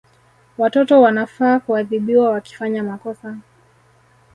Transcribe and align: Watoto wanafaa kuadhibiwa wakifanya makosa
Watoto 0.57 1.01
wanafaa 1.01 1.59
kuadhibiwa 1.59 2.29
wakifanya 2.29 2.83
makosa 2.83 3.37